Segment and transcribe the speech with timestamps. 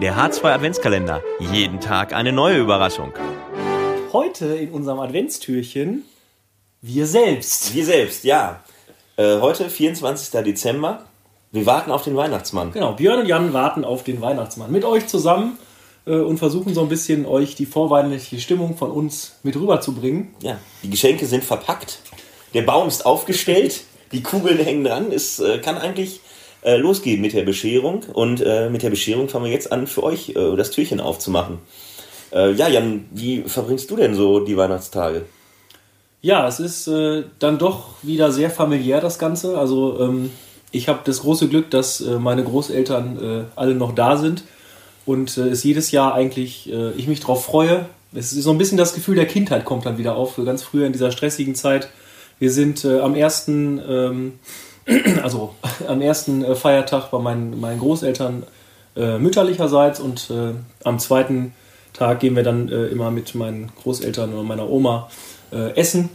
[0.00, 1.22] Der H2 Adventskalender.
[1.38, 3.12] Jeden Tag eine neue Überraschung.
[4.14, 6.04] Heute in unserem Adventstürchen
[6.80, 7.74] wir selbst.
[7.74, 8.62] Wir selbst, ja.
[9.16, 10.42] Äh, heute, 24.
[10.42, 11.04] Dezember.
[11.52, 12.72] Wir warten auf den Weihnachtsmann.
[12.72, 14.72] Genau, Björn und Jan warten auf den Weihnachtsmann.
[14.72, 15.58] Mit euch zusammen
[16.06, 20.34] äh, und versuchen so ein bisschen euch die vorweihnachtliche Stimmung von uns mit rüberzubringen.
[20.40, 21.98] Ja, die Geschenke sind verpackt.
[22.54, 23.84] Der Baum ist aufgestellt.
[24.14, 25.10] Die Kugeln hängen dran.
[25.12, 26.20] Es äh, kann eigentlich
[26.62, 28.04] äh, losgehen mit der Bescherung.
[28.12, 31.58] Und äh, mit der Bescherung fangen wir jetzt an, für euch äh, das Türchen aufzumachen.
[32.32, 35.22] Äh, ja, Jan, wie verbringst du denn so die Weihnachtstage?
[36.22, 39.58] Ja, es ist äh, dann doch wieder sehr familiär das Ganze.
[39.58, 40.30] Also ähm,
[40.70, 44.42] ich habe das große Glück, dass meine Großeltern alle noch da sind
[45.06, 47.86] und es jedes Jahr eigentlich ich mich darauf freue.
[48.12, 50.34] Es ist so ein bisschen das Gefühl der Kindheit kommt dann wieder auf.
[50.44, 51.90] Ganz früher in dieser stressigen Zeit.
[52.38, 54.38] Wir sind äh, am ersten, ähm,
[55.22, 55.54] also
[55.88, 58.44] am ersten äh, Feiertag bei meinen, meinen Großeltern
[58.96, 60.54] äh, mütterlicherseits und äh,
[60.84, 61.54] am zweiten
[61.92, 65.08] Tag gehen wir dann äh, immer mit meinen Großeltern oder meiner Oma
[65.52, 66.10] äh, essen.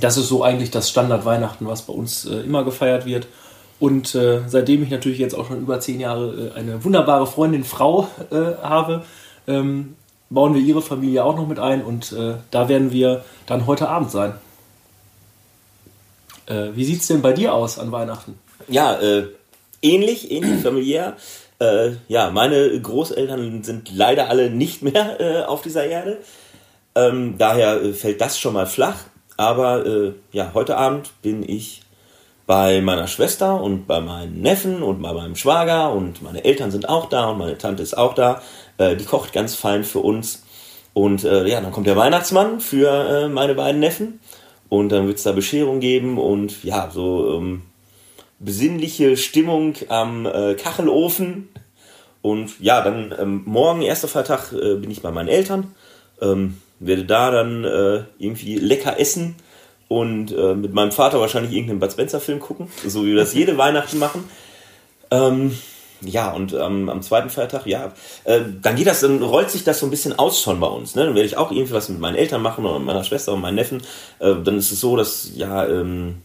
[0.00, 3.28] Das ist so eigentlich das Standard Weihnachten, was bei uns immer gefeiert wird.
[3.80, 7.64] Und äh, seitdem ich natürlich jetzt auch schon über zehn Jahre äh, eine wunderbare Freundin,
[7.64, 9.04] Frau äh, habe,
[9.46, 9.96] ähm,
[10.30, 12.16] bauen wir ihre Familie auch noch mit ein und
[12.50, 14.32] da werden wir dann heute Abend sein.
[16.46, 18.38] Äh, wie sieht es denn bei dir aus an Weihnachten?
[18.68, 19.26] Ja, äh,
[19.82, 21.16] ähnlich, ähnlich familiär.
[21.58, 26.18] Äh, ja, meine Großeltern sind leider alle nicht mehr äh, auf dieser Erde.
[26.94, 28.96] Ähm, daher äh, fällt das schon mal flach.
[29.36, 31.82] Aber äh, ja, heute Abend bin ich
[32.46, 36.88] bei meiner Schwester und bei meinen Neffen und bei meinem Schwager und meine Eltern sind
[36.88, 38.42] auch da und meine Tante ist auch da.
[38.78, 40.42] Äh, die kocht ganz fein für uns.
[40.92, 44.20] Und äh, ja, dann kommt der Weihnachtsmann für äh, meine beiden Neffen.
[44.68, 47.62] Und dann wird es da Bescherung geben und ja, so ähm,
[48.38, 51.48] besinnliche Stimmung am äh, Kachelofen.
[52.22, 55.74] Und ja, dann ähm, morgen, erster Feiertag, äh, bin ich bei meinen Eltern.
[56.20, 59.36] Ähm, werde da dann äh, irgendwie lecker essen
[59.88, 63.34] und äh, mit meinem Vater wahrscheinlich irgendeinen Bud Spencer Film gucken, so wie wir das
[63.34, 64.24] jede Weihnachten machen.
[65.10, 65.56] Ähm,
[66.06, 67.92] ja, und ähm, am zweiten Feiertag, ja,
[68.24, 70.94] äh, dann geht das, dann rollt sich das so ein bisschen aus schon bei uns.
[70.94, 71.04] Ne?
[71.04, 73.40] Dann werde ich auch irgendwie was mit meinen Eltern machen oder mit meiner Schwester und
[73.40, 73.82] meinen Neffen.
[74.18, 76.22] Äh, dann ist es so, dass ja ähm,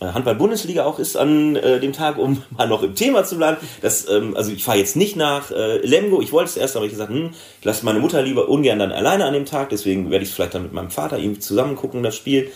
[0.00, 3.58] äh, Handball-Bundesliga auch ist an äh, dem Tag, um mal noch im Thema zu bleiben.
[3.80, 6.20] Das, ähm, also ich fahre jetzt nicht nach äh, Lemgo.
[6.20, 7.30] Ich wollte es erst, aber ich gesagt, hm,
[7.60, 9.70] ich lasse meine Mutter lieber ungern dann alleine an dem Tag.
[9.70, 12.50] Deswegen werde ich vielleicht dann mit meinem Vater irgendwie zusammen gucken, das Spiel.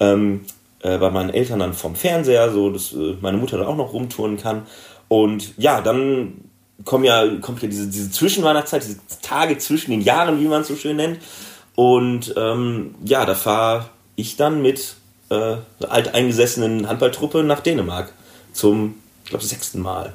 [0.00, 0.42] Ähm,
[0.84, 3.94] äh, bei meinen Eltern dann vom Fernseher, so dass äh, meine Mutter da auch noch
[3.94, 4.66] rumtouren kann.
[5.08, 6.42] Und ja, dann
[6.84, 10.68] kommen ja, kommt ja diese, diese Zwischenweihnachtszeit, diese Tage zwischen den Jahren, wie man es
[10.68, 11.20] so schön nennt.
[11.74, 14.96] Und ähm, ja, da fahre ich dann mit
[15.30, 18.12] äh, einer alteingesessenen Handballtruppe nach Dänemark
[18.52, 20.12] zum, ich glaube, sechsten Mal.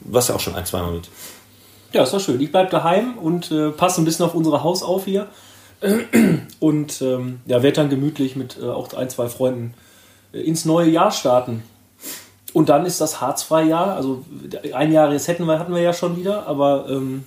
[0.00, 1.10] Was ja auch schon ein, zweimal mit.
[1.92, 2.40] Ja, ist doch schön.
[2.40, 5.26] Ich bleibe daheim und äh, passe ein bisschen auf unsere Haus auf hier.
[6.60, 9.87] Und ähm, ja, werde dann gemütlich mit äh, auch ein, zwei Freunden äh,
[10.40, 11.62] ins neue Jahr starten.
[12.52, 13.94] Und dann ist das harzfreie Jahr.
[13.94, 14.24] Also
[14.72, 17.24] ein Jahr jetzt hätten wir, hatten wir ja schon wieder, aber ähm,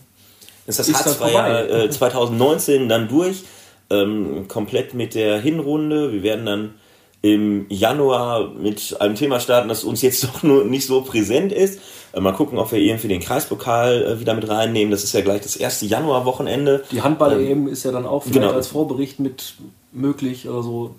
[0.65, 1.83] Ist das Ist Hartz-Jahr vorbei.
[1.85, 3.43] äh, 2019 dann durch,
[3.89, 6.11] ähm, komplett mit der Hinrunde.
[6.11, 6.73] Wir werden dann
[7.21, 11.79] im Januar mit einem Thema starten, das uns jetzt doch nur nicht so präsent ist.
[12.13, 14.91] Äh, mal gucken, ob wir irgendwie den Kreispokal äh, wieder mit reinnehmen.
[14.91, 16.83] Das ist ja gleich das erste Januarwochenende.
[16.91, 18.53] die Handball-EM ist ja dann auch vielleicht genau.
[18.53, 19.53] als Vorbericht mit
[19.91, 20.95] möglich oder so.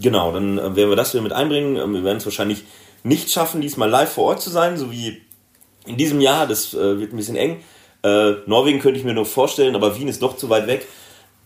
[0.00, 1.76] Genau, dann äh, werden wir das wieder mit einbringen.
[1.76, 2.64] Ähm, Wir werden es wahrscheinlich
[3.02, 5.20] nicht schaffen, diesmal live vor Ort zu sein, so wie
[5.86, 6.46] in diesem Jahr.
[6.46, 7.60] Das äh, wird ein bisschen eng.
[8.02, 10.86] Äh, Norwegen könnte ich mir noch vorstellen, aber Wien ist doch zu weit weg.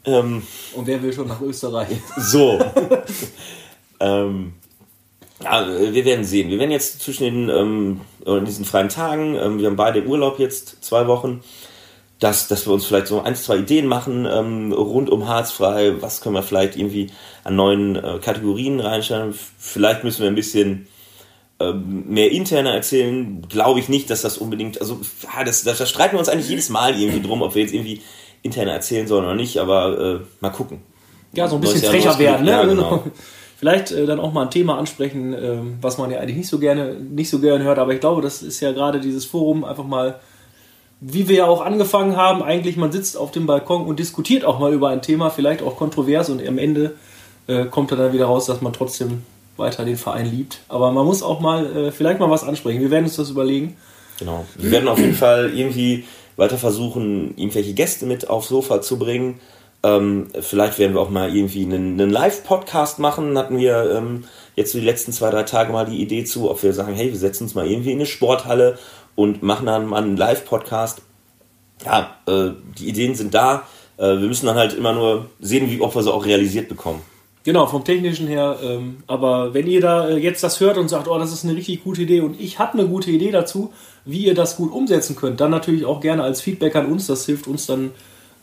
[0.05, 0.43] Ähm,
[0.75, 1.89] Und wer will schon nach Österreich?
[2.17, 2.61] So.
[4.01, 4.53] ähm,
[5.43, 6.51] ja, wir werden sehen.
[6.51, 10.39] Wir werden jetzt zwischen den ähm, in diesen freien Tagen, ähm, wir haben beide Urlaub
[10.39, 11.43] jetzt, zwei Wochen,
[12.25, 16.01] dass, dass wir uns vielleicht so ein, zwei Ideen machen ähm, rund um Harzfrei.
[16.01, 17.09] Was können wir vielleicht irgendwie
[17.45, 19.31] an neuen äh, Kategorien reinstellen?
[19.31, 20.87] F- Vielleicht müssen wir ein bisschen
[21.61, 23.43] ähm, mehr interner erzählen.
[23.49, 26.49] Glaube ich nicht, dass das unbedingt, also ja, das, das, das streiten wir uns eigentlich
[26.49, 28.01] jedes Mal irgendwie drum, ob wir jetzt irgendwie
[28.43, 30.81] interner erzählen sollen oder nicht, aber äh, mal gucken.
[31.35, 32.51] Ja, so ein bisschen frecher werden, ne?
[32.53, 33.05] Ja, genau.
[33.59, 36.59] Vielleicht äh, dann auch mal ein Thema ansprechen, ähm, was man ja eigentlich nicht so
[36.59, 39.85] gerne, nicht so gerne hört, aber ich glaube, das ist ja gerade dieses Forum einfach
[39.85, 40.21] mal,
[41.07, 44.59] wie wir ja auch angefangen haben, eigentlich man sitzt auf dem Balkon und diskutiert auch
[44.59, 46.95] mal über ein Thema, vielleicht auch kontrovers und am Ende
[47.47, 49.23] äh, kommt dann wieder raus, dass man trotzdem
[49.59, 50.61] weiter den Verein liebt.
[50.69, 52.81] Aber man muss auch mal äh, vielleicht mal was ansprechen.
[52.81, 53.77] Wir werden uns das überlegen.
[54.19, 54.47] Genau.
[54.57, 56.05] Wir werden auf jeden Fall irgendwie
[56.37, 59.41] weiter versuchen, irgendwelche Gäste mit aufs Sofa zu bringen.
[59.83, 63.37] Ähm, vielleicht werden wir auch mal irgendwie einen, einen Live-Podcast machen.
[63.37, 64.25] Hatten wir ähm,
[64.57, 67.11] jetzt so die letzten zwei, drei Tage mal die Idee zu, ob wir sagen, hey,
[67.11, 68.79] wir setzen uns mal irgendwie in eine Sporthalle
[69.15, 71.03] und machen dann mal einen Live-Podcast.
[71.85, 73.65] Ja, äh, die Ideen sind da.
[73.97, 77.03] Äh, wir müssen dann halt immer nur sehen, wie, ob wir sie auch realisiert bekommen.
[77.45, 78.59] Genau, vom technischen her.
[78.63, 81.55] Ähm, aber wenn ihr da äh, jetzt das hört und sagt, oh, das ist eine
[81.55, 83.73] richtig gute Idee und ich habe eine gute Idee dazu,
[84.07, 87.07] wie ihr das gut umsetzen könnt, dann natürlich auch gerne als Feedback an uns.
[87.07, 87.91] Das hilft uns dann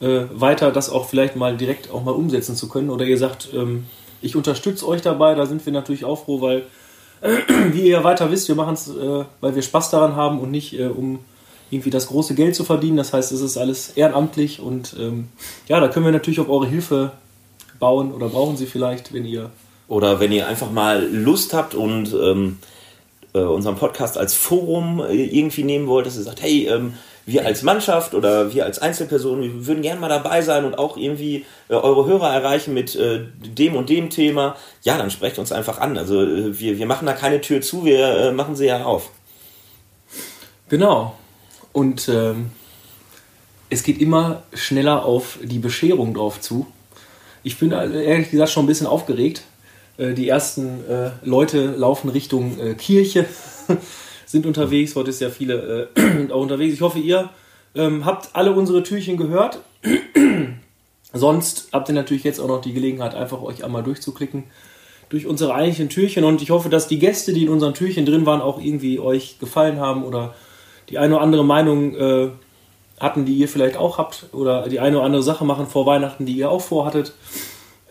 [0.02, 2.92] äh, weiter, das auch vielleicht mal direkt auch mal umsetzen zu können.
[2.92, 3.86] Oder ihr sagt, ähm,
[4.22, 6.64] ich unterstütze euch dabei, da sind wir natürlich auch froh, weil,
[7.72, 10.78] wie ihr weiter wisst, wir machen es, äh, weil wir Spaß daran haben und nicht
[10.78, 11.20] äh, um
[11.70, 12.98] irgendwie das große Geld zu verdienen.
[12.98, 15.30] Das heißt, es ist alles ehrenamtlich und ähm,
[15.68, 17.12] ja, da können wir natürlich auf eure Hilfe
[17.80, 19.52] bauen oder brauchen sie vielleicht, wenn ihr.
[19.88, 22.58] Oder wenn ihr einfach mal Lust habt und ähm,
[23.34, 26.94] äh, unseren Podcast als Forum äh, irgendwie nehmen wollt, dass ihr sagt, hey, ähm,
[27.32, 30.98] wir als Mannschaft oder wir als Einzelpersonen, wir würden gerne mal dabei sein und auch
[30.98, 35.52] irgendwie äh, eure Hörer erreichen mit äh, dem und dem Thema, ja, dann sprecht uns
[35.52, 35.98] einfach an.
[35.98, 39.10] Also äh, wir, wir machen da keine Tür zu, wir äh, machen sie ja auf.
[40.70, 41.16] Genau.
[41.74, 42.52] Und ähm,
[43.70, 46.68] es geht immer schneller auf die Bescherung drauf zu.
[47.44, 49.44] Ich bin äh, ehrlich gesagt schon ein bisschen aufgeregt.
[49.98, 50.84] Äh, die ersten
[51.24, 53.26] Leute laufen Richtung Kirche,
[54.32, 54.96] sind unterwegs.
[54.96, 56.74] Heute ist ja viele äh, auch unterwegs.
[56.74, 57.30] Ich hoffe, ihr
[57.76, 59.60] ähm, habt alle unsere Türchen gehört.
[61.14, 64.46] Sonst habt ihr natürlich jetzt auch noch die Gelegenheit, einfach euch einmal durchzuklicken
[65.10, 66.24] durch unsere eigentlichen Türchen.
[66.24, 69.40] Und ich hoffe, dass die Gäste, die in unseren Türchen drin waren, auch irgendwie euch
[69.40, 70.34] gefallen haben oder
[70.90, 72.30] die eine oder andere Meinung äh,
[72.98, 76.26] hatten, die ihr vielleicht auch habt oder die eine oder andere Sache machen vor Weihnachten,
[76.26, 77.14] die ihr auch vorhattet.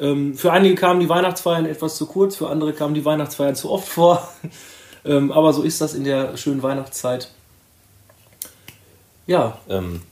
[0.00, 3.70] Ähm, für einige kamen die Weihnachtsfeiern etwas zu kurz, für andere kamen die Weihnachtsfeiern zu
[3.70, 4.26] oft vor.
[5.04, 7.30] Ähm, aber so ist das in der schönen Weihnachtszeit.
[9.26, 9.58] Ja.
[9.68, 10.02] Ähm,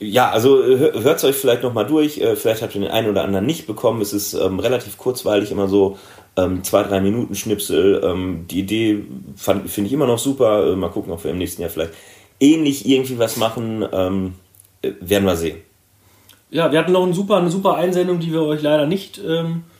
[0.00, 2.18] ja, also hört es euch vielleicht nochmal durch.
[2.18, 4.00] Äh, vielleicht habt ihr den einen oder anderen nicht bekommen.
[4.00, 5.98] Es ist ähm, relativ kurzweilig, immer so
[6.36, 8.00] ähm, zwei, drei Minuten Schnipsel.
[8.04, 9.04] Ähm, die Idee
[9.36, 10.72] finde ich immer noch super.
[10.72, 11.94] Äh, mal gucken, ob wir im nächsten Jahr vielleicht
[12.38, 13.84] ähnlich irgendwie was machen.
[13.92, 14.34] Ähm,
[14.82, 15.58] äh, werden wir sehen.
[16.50, 19.24] Ja, wir hatten noch eine super, eine super Einsendung, die wir euch leider nicht ähm,
[19.26, 19.77] äh,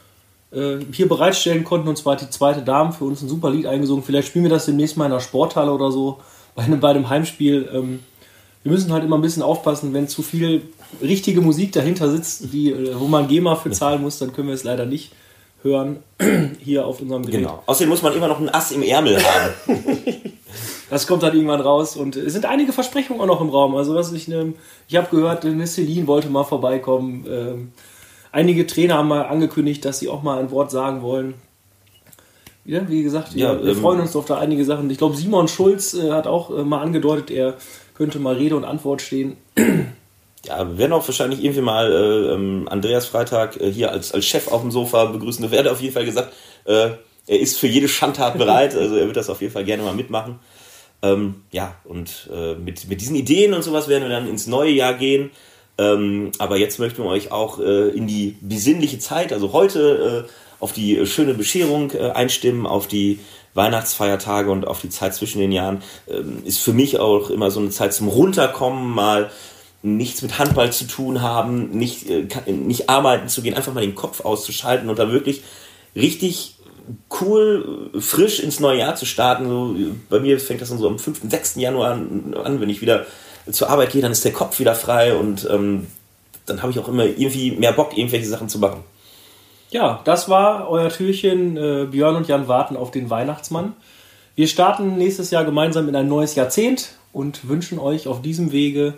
[0.50, 1.88] hier bereitstellen konnten.
[1.88, 4.02] Und zwar die zweite Dame für uns ein super Lied eingesungen.
[4.02, 6.18] Vielleicht spielen wir das demnächst mal in der Sporthalle oder so.
[6.54, 7.68] Bei einem, bei einem Heimspiel.
[7.72, 8.00] Ähm,
[8.64, 10.62] wir müssen halt immer ein bisschen aufpassen, wenn zu viel
[11.00, 14.54] richtige Musik dahinter sitzt, die, äh, wo man GEMA für zahlen muss, dann können wir
[14.54, 15.12] es leider nicht
[15.62, 16.02] hören
[16.60, 17.40] hier auf unserem Gerät.
[17.40, 17.62] Genau.
[17.66, 19.52] Außerdem muss man immer noch ein Ass im Ärmel haben.
[20.90, 23.74] das kommt dann irgendwann raus und es sind einige Versprechungen auch noch im Raum.
[23.76, 24.54] Also was ich, ne,
[24.88, 27.24] ich habe gehört, eine Celine wollte mal vorbeikommen.
[27.28, 27.72] Ähm,
[28.38, 31.34] einige Trainer haben mal angekündigt, dass sie auch mal ein Wort sagen wollen.
[32.64, 34.88] Ja, wie gesagt, wir ähm, freuen uns auf da einige Sachen.
[34.90, 37.54] Ich glaube, Simon Schulz äh, hat auch äh, mal angedeutet, er
[37.94, 39.36] könnte mal Rede und Antwort stehen.
[40.44, 44.24] Ja, wir werden auch wahrscheinlich irgendwie mal äh, ähm, Andreas Freitag äh, hier als, als
[44.24, 45.42] Chef auf dem Sofa begrüßen.
[45.44, 46.32] Da werde auf jeden Fall gesagt,
[46.64, 46.90] äh,
[47.26, 48.74] er ist für jede Schandtat bereit.
[48.74, 50.38] Also er wird das auf jeden Fall gerne mal mitmachen.
[51.02, 54.70] Ähm, ja, und äh, mit, mit diesen Ideen und sowas werden wir dann ins neue
[54.70, 55.30] Jahr gehen.
[55.78, 60.30] Ähm, aber jetzt möchten wir euch auch äh, in die besinnliche Zeit, also heute äh,
[60.60, 63.20] auf die schöne Bescherung äh, einstimmen, auf die
[63.54, 65.82] Weihnachtsfeiertage und auf die Zeit zwischen den Jahren.
[66.08, 69.30] Ähm, ist für mich auch immer so eine Zeit zum Runterkommen, mal
[69.82, 73.94] nichts mit Handball zu tun haben, nicht, äh, nicht arbeiten zu gehen, einfach mal den
[73.94, 75.42] Kopf auszuschalten und da wirklich
[75.94, 76.56] richtig
[77.20, 79.48] cool, frisch ins neue Jahr zu starten.
[79.48, 79.76] So,
[80.08, 81.56] bei mir fängt das dann so am 5., 6.
[81.56, 83.06] Januar an, an, wenn ich wieder
[83.50, 85.86] zur Arbeit gehe, dann ist der Kopf wieder frei und ähm,
[86.46, 88.82] dann habe ich auch immer irgendwie mehr Bock, irgendwelche Sachen zu machen.
[89.70, 91.56] Ja, das war euer Türchen.
[91.56, 93.74] Äh, Björn und Jan warten auf den Weihnachtsmann.
[94.34, 98.94] Wir starten nächstes Jahr gemeinsam in ein neues Jahrzehnt und wünschen euch auf diesem Wege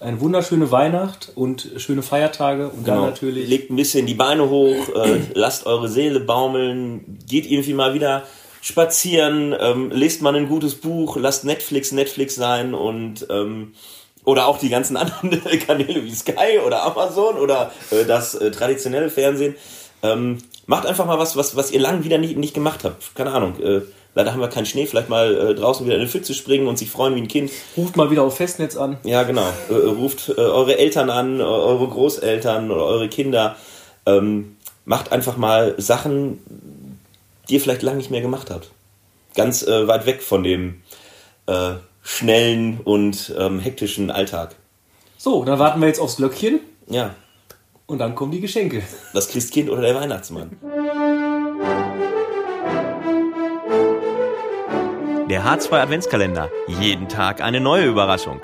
[0.00, 3.00] eine wunderschöne Weihnacht und schöne Feiertage und genau.
[3.00, 3.48] dann natürlich.
[3.48, 8.24] Legt ein bisschen die Beine hoch, äh, lasst eure Seele baumeln, geht irgendwie mal wieder
[8.64, 13.74] spazieren, ähm, lest mal ein gutes Buch, lasst Netflix Netflix sein und ähm,
[14.24, 19.10] oder auch die ganzen anderen Kanäle wie Sky oder Amazon oder äh, das äh, traditionelle
[19.10, 19.54] Fernsehen.
[20.02, 23.14] Ähm, macht einfach mal was, was, was ihr lang wieder nicht, nicht gemacht habt.
[23.14, 23.60] Keine Ahnung.
[23.62, 23.82] Äh,
[24.16, 26.78] Leider haben wir keinen Schnee, vielleicht mal äh, draußen wieder in den Pfütze springen und
[26.78, 27.50] sich freuen wie ein Kind.
[27.76, 28.96] Ruft mal wieder auf Festnetz an.
[29.02, 29.48] Ja, genau.
[29.68, 33.56] Äh, äh ruft äh, eure Eltern an, eure Großeltern oder eure Kinder.
[34.06, 34.54] Ähm,
[34.84, 36.38] macht einfach mal Sachen,
[37.48, 38.70] die ihr vielleicht lange nicht mehr gemacht habt.
[39.34, 40.82] Ganz äh, weit weg von dem
[42.04, 44.54] schnellen und ähm, hektischen Alltag.
[45.16, 46.60] So, dann warten wir jetzt aufs Glöckchen.
[46.86, 47.14] Ja.
[47.86, 48.82] Und dann kommen die Geschenke.
[49.12, 50.58] Das Christkind oder der Weihnachtsmann.
[55.30, 56.50] Der H2 Adventskalender.
[56.68, 58.40] Jeden Tag eine neue Überraschung.